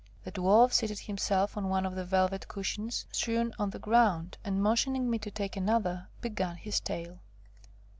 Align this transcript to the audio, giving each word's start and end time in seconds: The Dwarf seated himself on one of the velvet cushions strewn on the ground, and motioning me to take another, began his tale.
The 0.23 0.31
Dwarf 0.31 0.73
seated 0.73 1.01
himself 1.01 1.55
on 1.55 1.69
one 1.69 1.85
of 1.85 1.93
the 1.93 2.03
velvet 2.03 2.47
cushions 2.47 3.05
strewn 3.11 3.53
on 3.59 3.69
the 3.69 3.77
ground, 3.77 4.39
and 4.43 4.59
motioning 4.59 5.11
me 5.11 5.19
to 5.19 5.29
take 5.29 5.55
another, 5.55 6.07
began 6.21 6.55
his 6.55 6.79
tale. 6.79 7.19